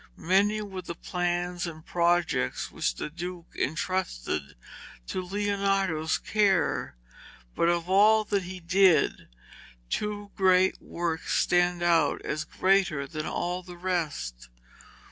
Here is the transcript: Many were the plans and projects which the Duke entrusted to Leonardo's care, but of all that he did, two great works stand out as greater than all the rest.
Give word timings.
Many 0.17 0.63
were 0.63 0.81
the 0.81 0.95
plans 0.95 1.67
and 1.67 1.85
projects 1.85 2.71
which 2.71 2.95
the 2.95 3.11
Duke 3.11 3.55
entrusted 3.55 4.55
to 5.05 5.21
Leonardo's 5.21 6.17
care, 6.17 6.95
but 7.53 7.69
of 7.69 7.87
all 7.87 8.23
that 8.23 8.41
he 8.41 8.59
did, 8.59 9.27
two 9.91 10.31
great 10.35 10.81
works 10.81 11.35
stand 11.37 11.83
out 11.83 12.19
as 12.23 12.45
greater 12.45 13.05
than 13.05 13.27
all 13.27 13.61
the 13.61 13.77
rest. 13.77 14.49